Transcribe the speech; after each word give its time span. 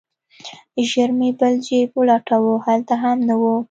ژر 0.89 1.09
مې 1.19 1.29
بل 1.39 1.53
جيب 1.65 1.89
ولټاوه 1.99 2.53
هلته 2.67 2.93
هم 3.03 3.17
نه 3.27 3.35
و. 3.41 3.43